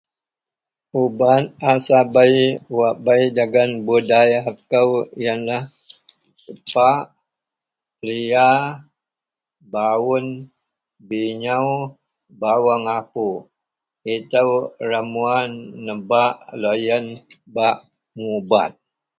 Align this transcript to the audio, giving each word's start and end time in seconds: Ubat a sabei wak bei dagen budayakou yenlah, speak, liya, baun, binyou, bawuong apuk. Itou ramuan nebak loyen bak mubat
Ubat 1.01 1.43
a 1.69 1.71
sabei 1.87 2.37
wak 2.77 2.95
bei 3.05 3.21
dagen 3.37 3.71
budayakou 3.85 4.89
yenlah, 5.23 5.63
speak, 6.59 7.07
liya, 8.05 8.49
baun, 9.71 10.25
binyou, 11.07 11.69
bawuong 12.39 12.85
apuk. 12.97 13.37
Itou 14.13 14.51
ramuan 14.89 15.51
nebak 15.85 16.33
loyen 16.61 17.05
bak 17.55 17.75
mubat 18.19 18.71